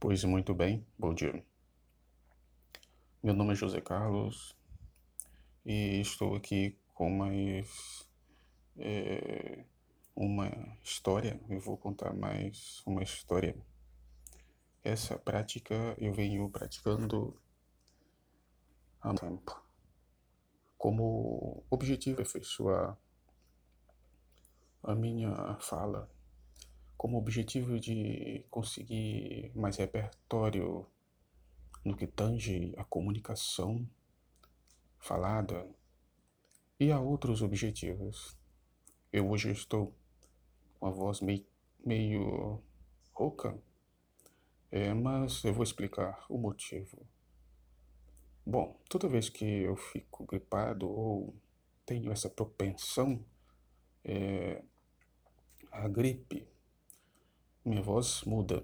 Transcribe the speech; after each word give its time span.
Pois 0.00 0.24
muito 0.24 0.54
bem, 0.54 0.82
bom 0.98 1.12
dia. 1.12 1.44
Meu 3.22 3.34
nome 3.34 3.52
é 3.52 3.54
José 3.54 3.82
Carlos 3.82 4.56
e 5.62 6.00
estou 6.00 6.34
aqui 6.34 6.74
com 6.94 7.10
mais 7.10 8.08
é, 8.78 9.62
uma 10.16 10.48
história. 10.82 11.38
Eu 11.50 11.60
vou 11.60 11.76
contar 11.76 12.14
mais 12.14 12.82
uma 12.86 13.02
história. 13.02 13.54
Essa 14.82 15.18
prática 15.18 15.74
eu 15.98 16.14
venho 16.14 16.48
praticando 16.48 17.38
há 19.02 19.12
tempo. 19.12 19.62
Como 20.78 21.62
objetivo 21.68 22.20
é 22.20 22.22
aperfeiçoar 22.22 22.96
a 24.82 24.94
minha 24.94 25.58
fala 25.60 26.10
como 27.00 27.16
objetivo 27.16 27.80
de 27.80 28.44
conseguir 28.50 29.50
mais 29.54 29.78
repertório 29.78 30.86
no 31.82 31.96
que 31.96 32.06
tange 32.06 32.74
a 32.76 32.84
comunicação 32.84 33.88
falada 34.98 35.66
e 36.78 36.92
a 36.92 37.00
outros 37.00 37.40
objetivos. 37.40 38.36
Eu 39.10 39.30
hoje 39.30 39.50
estou 39.50 39.94
com 40.78 40.88
a 40.88 40.90
voz 40.90 41.22
meio, 41.22 41.46
meio 41.82 42.62
rouca, 43.14 43.58
é, 44.70 44.92
mas 44.92 45.42
eu 45.42 45.54
vou 45.54 45.62
explicar 45.62 46.26
o 46.28 46.36
motivo. 46.36 47.08
Bom, 48.44 48.78
toda 48.90 49.08
vez 49.08 49.30
que 49.30 49.46
eu 49.46 49.74
fico 49.74 50.26
gripado 50.26 50.86
ou 50.86 51.34
tenho 51.86 52.12
essa 52.12 52.28
propensão, 52.28 53.24
é, 54.04 54.62
a 55.72 55.88
gripe 55.88 56.46
minha 57.70 57.82
voz 57.82 58.22
muda. 58.24 58.62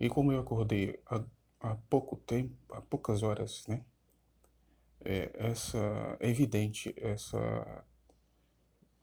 E 0.00 0.08
como 0.08 0.32
eu 0.32 0.40
acordei 0.40 1.00
há, 1.06 1.22
há 1.60 1.74
pouco 1.90 2.16
tempo, 2.16 2.54
há 2.70 2.80
poucas 2.80 3.22
horas, 3.22 3.66
né? 3.68 3.84
É, 5.04 5.30
essa 5.34 5.78
é 6.20 6.28
evidente 6.28 6.94
essa 6.96 7.84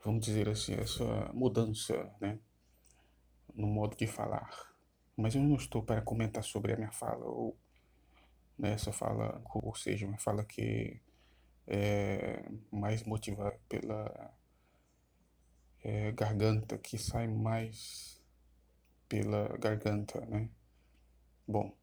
vamos 0.01 0.25
dizer 0.25 0.47
assim 0.47 0.73
essa 0.75 1.29
mudança 1.33 2.09
né 2.21 2.39
no 3.53 3.67
modo 3.67 3.97
de 3.97 4.07
falar 4.07 4.49
mas 5.17 5.35
eu 5.35 5.43
não 5.43 5.57
estou 5.57 5.83
para 5.83 6.01
comentar 6.01 6.41
sobre 6.41 6.71
a 6.71 6.77
minha 6.77 6.91
fala 6.93 7.25
ou 7.25 7.57
nessa 8.57 8.91
né, 8.91 8.95
fala 8.95 9.41
ou 9.53 9.75
seja 9.75 10.07
uma 10.07 10.17
fala 10.17 10.45
que 10.45 11.01
é 11.67 12.49
mais 12.71 13.03
motivada 13.03 13.59
pela 13.67 14.33
é, 15.83 16.11
garganta 16.11 16.77
que 16.77 16.97
sai 16.97 17.27
mais 17.27 18.21
pela 19.07 19.57
garganta, 19.57 20.21
né? 20.25 20.49
Bom, 21.47 21.75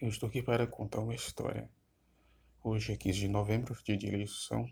eu 0.00 0.08
estou 0.08 0.28
aqui 0.28 0.42
para 0.42 0.66
contar 0.66 1.00
uma 1.00 1.14
história. 1.14 1.70
Hoje 2.62 2.92
é 2.92 2.96
15 2.96 3.18
de 3.20 3.28
novembro, 3.28 3.76
dia 3.84 3.96
de 3.96 4.06
eleição. 4.06 4.70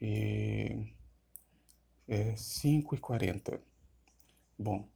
E 0.00 0.92
é 2.08 2.34
5h40. 2.34 3.60
Bom, 4.58 4.88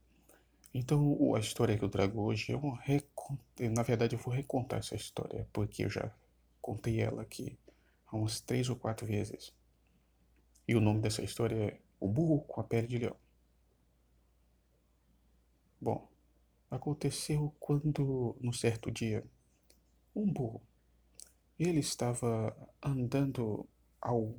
então 0.75 1.35
a 1.35 1.41
história 1.41 1.79
que 1.79 1.85
eu 1.85 1.89
trago 1.89 2.20
hoje 2.23 2.53
é 2.53 2.57
uma 2.57 2.79
recont... 2.81 3.41
Na 3.70 3.83
verdade, 3.83 4.17
eu 4.17 4.20
vou 4.20 4.33
recontar 4.33 4.81
essa 4.81 4.97
história, 4.97 5.48
porque 5.53 5.85
eu 5.85 5.91
já 5.91 6.13
contei 6.61 7.01
ela 7.01 7.23
aqui 7.23 7.59
umas 8.13 8.41
três 8.41 8.69
ou 8.69 8.77
quatro 8.77 9.07
vezes. 9.07 9.55
E 10.69 10.77
o 10.77 10.80
nome 10.83 11.00
dessa 11.00 11.24
história 11.24 11.56
é 11.56 11.80
O 11.98 12.06
Burro 12.06 12.42
com 12.42 12.61
a 12.61 12.64
Pele 12.64 12.86
de 12.86 12.98
Leão. 12.98 13.16
Bom, 15.80 16.06
aconteceu 16.70 17.55
quando, 17.58 18.36
num 18.38 18.52
certo 18.52 18.91
dia, 18.91 19.24
um 20.14 20.30
burro, 20.30 20.61
ele 21.58 21.80
estava 21.80 22.55
andando 22.83 23.67
ao 23.98 24.34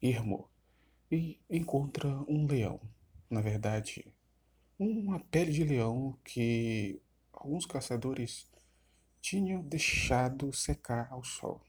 ermo 0.00 0.48
e 1.12 1.38
encontra 1.50 2.08
um 2.26 2.46
leão. 2.46 2.80
Na 3.28 3.42
verdade, 3.42 4.10
uma 4.78 5.20
pele 5.20 5.52
de 5.52 5.64
leão 5.64 6.18
que 6.24 6.98
alguns 7.30 7.66
caçadores 7.66 8.48
tinham 9.20 9.60
deixado 9.62 10.50
secar 10.52 11.12
ao 11.12 11.22
sol. 11.22 11.60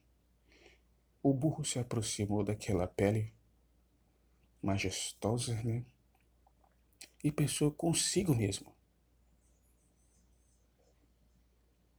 O 1.21 1.33
burro 1.33 1.65
se 1.65 1.79
aproximou 1.79 2.45
daquela 2.45 2.87
pele 2.87 3.33
majestosa, 4.61 5.61
né? 5.63 5.85
E 7.23 7.31
pensou 7.31 7.71
consigo 7.71 8.33
mesmo: 8.33 8.73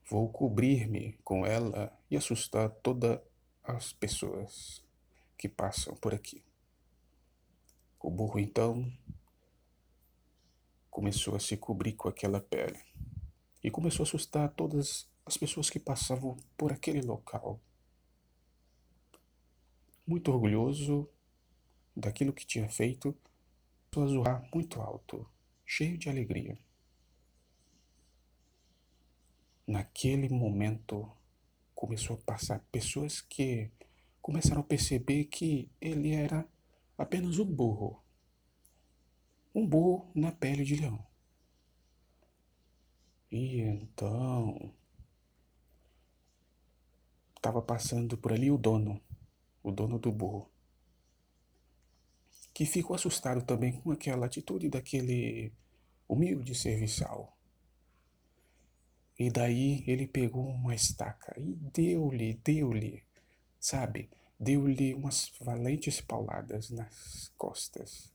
vou 0.09 0.31
cobrir-me 0.31 1.13
com 1.25 1.47
ela 1.47 1.97
e 2.11 2.17
assustar 2.17 2.71
todas 2.83 3.21
as 3.63 3.93
pessoas 3.93 4.83
que 5.37 5.49
passam 5.49 5.95
por 5.97 6.15
aqui. 6.15 6.43
O 7.99 8.11
burro 8.11 8.39
então 8.39 8.91
começou 10.91 11.37
a 11.37 11.41
se 11.41 11.57
cobrir 11.57 11.93
com 11.93 12.09
aquela 12.09 12.41
pele 12.41 12.81
e 13.63 13.71
começou 13.71 14.05
a 14.05 14.07
assustar 14.07 14.51
todas 14.53 15.09
as 15.25 15.37
pessoas 15.37 15.71
que 15.71 15.79
passavam 15.79 16.37
por 16.57 16.73
aquele 16.73 17.03
local. 17.03 17.61
Muito 20.07 20.33
orgulhoso, 20.33 21.09
daquilo 21.95 22.33
que 22.33 22.47
tinha 22.47 22.69
feito, 22.69 23.17
começou 23.93 24.03
a 24.03 24.23
zoar 24.25 24.49
muito 24.55 24.81
alto, 24.81 25.29
cheio 25.67 25.99
de 25.99 26.09
alegria. 26.09 26.59
Naquele 29.67 30.29
momento, 30.29 31.11
começou 31.75 32.17
a 32.17 32.21
passar 32.21 32.61
pessoas 32.73 33.21
que 33.21 33.71
começaram 34.21 34.61
a 34.61 34.65
perceber 34.65 35.25
que 35.25 35.71
ele 35.81 36.13
era 36.13 36.47
apenas 36.97 37.39
um 37.39 37.45
burro. 37.45 38.03
Um 39.55 39.67
burro 39.67 40.11
na 40.15 40.33
pele 40.33 40.65
de 40.65 40.77
leão. 40.77 41.05
E 43.31 43.61
então. 43.61 44.73
Estava 47.37 47.63
passando 47.63 48.19
por 48.19 48.33
ali 48.33 48.51
o 48.51 48.59
dono, 48.59 49.01
o 49.63 49.73
dono 49.73 49.99
do 49.99 50.13
burro 50.13 50.51
que 52.61 52.67
ficou 52.67 52.95
assustado 52.95 53.43
também 53.43 53.73
com 53.73 53.91
aquela 53.91 54.27
atitude 54.27 54.69
daquele 54.69 55.51
humilde 56.07 56.55
serviçal. 56.55 57.35
E 59.19 59.31
daí 59.31 59.83
ele 59.87 60.07
pegou 60.07 60.47
uma 60.47 60.75
estaca 60.75 61.35
e 61.41 61.55
deu-lhe, 61.73 62.35
deu-lhe, 62.45 63.03
sabe, 63.59 64.11
deu-lhe 64.39 64.93
umas 64.93 65.33
valentes 65.41 66.03
pauladas 66.03 66.69
nas 66.69 67.33
costas. 67.35 68.13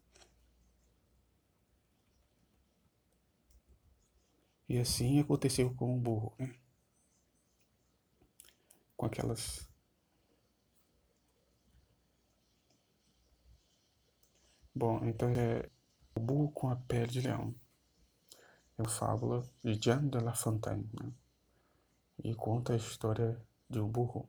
E 4.69 4.77
assim 4.77 5.19
aconteceu 5.19 5.73
com 5.73 5.97
o 5.97 5.99
burro, 5.99 6.35
né? 6.37 6.53
Com 8.95 9.07
aquelas 9.07 9.67
Bom, 14.77 14.99
então 15.05 15.29
é 15.29 15.69
O 16.13 16.19
Burro 16.19 16.51
com 16.51 16.69
a 16.69 16.75
Pele 16.75 17.07
de 17.07 17.21
Leão. 17.21 17.55
É 18.77 18.81
uma 18.81 18.89
fábula 18.89 19.41
de 19.63 19.79
Jean 19.81 20.05
de 20.09 20.19
La 20.19 20.35
Fontaine. 20.35 20.89
Né? 21.01 21.13
E 22.21 22.35
conta 22.35 22.73
a 22.73 22.75
história 22.75 23.41
de 23.69 23.79
um 23.79 23.87
burro 23.87 24.27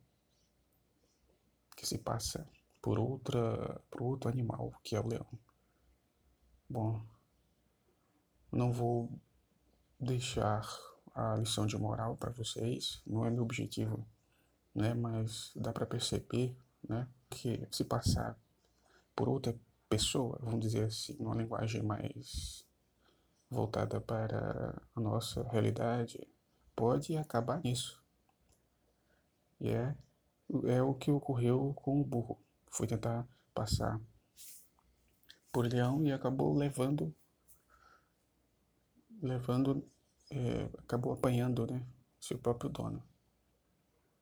que 1.76 1.84
se 1.84 1.98
passa 1.98 2.48
por, 2.80 2.96
outra, 2.96 3.80
por 3.90 4.02
outro 4.02 4.30
animal, 4.30 4.72
que 4.84 4.94
é 4.94 5.00
o 5.00 5.08
leão. 5.08 5.26
Bom, 6.70 7.04
não 8.52 8.72
vou 8.72 9.10
deixar 9.98 10.64
a 11.12 11.34
lição 11.34 11.66
de 11.66 11.76
moral 11.76 12.16
para 12.16 12.30
vocês, 12.30 13.02
não 13.04 13.26
é 13.26 13.30
meu 13.30 13.42
objetivo, 13.42 14.06
né? 14.72 14.94
Mas 14.94 15.50
dá 15.56 15.72
para 15.72 15.86
perceber, 15.86 16.56
né, 16.88 17.08
que 17.30 17.66
se 17.72 17.84
passar 17.84 18.38
por 19.14 19.28
outra 19.28 19.58
pessoa, 19.88 20.38
vamos 20.42 20.60
dizer 20.60 20.84
assim, 20.84 21.16
uma 21.18 21.34
linguagem 21.34 21.82
mais 21.82 22.66
voltada 23.48 24.00
para 24.00 24.80
a 24.94 25.00
nossa 25.00 25.42
realidade, 25.48 26.26
pode 26.74 27.16
acabar 27.16 27.60
nisso. 27.62 28.02
E 29.60 29.70
é, 29.70 29.96
é 30.64 30.82
o 30.82 30.94
que 30.94 31.10
ocorreu 31.10 31.72
com 31.74 32.00
o 32.00 32.04
burro. 32.04 32.38
Foi 32.70 32.86
tentar 32.86 33.26
passar 33.54 34.00
por 35.50 35.66
leão 35.66 36.04
e 36.04 36.12
acabou 36.12 36.54
levando, 36.54 37.14
levando, 39.22 39.88
é, 40.30 40.64
acabou 40.78 41.12
apanhando, 41.12 41.66
né, 41.66 41.86
seu 42.20 42.38
próprio 42.38 42.68
dono. 42.68 43.02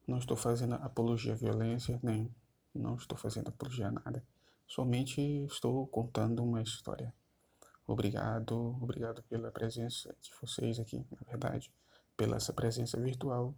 Não 0.07 0.19
estou 0.19 0.37
fazendo 0.37 0.75
apologia 0.75 1.33
à 1.33 1.37
violência, 1.37 1.99
nem 2.03 2.33
não 2.75 2.95
estou 2.95 3.17
fazendo 3.17 3.49
apologia 3.49 3.89
a 3.89 3.93
nada. 3.93 4.25
Somente 4.67 5.21
estou 5.45 5.87
contando 5.87 6.43
uma 6.43 6.63
história. 6.63 7.13
Obrigado, 7.87 8.77
obrigado 8.81 9.23
pela 9.25 9.51
presença 9.51 10.15
de 10.21 10.33
vocês 10.41 10.79
aqui, 10.81 11.05
na 11.11 11.21
verdade, 11.27 11.71
pela 12.17 12.37
essa 12.37 12.53
presença 12.53 12.99
virtual. 12.99 13.55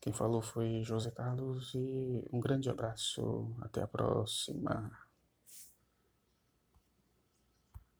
Quem 0.00 0.12
falou 0.12 0.40
foi 0.40 0.82
José 0.82 1.10
Carlos 1.10 1.74
e 1.74 2.24
um 2.32 2.40
grande 2.40 2.70
abraço. 2.70 3.54
Até 3.60 3.82
a 3.82 3.86
próxima. 3.86 4.90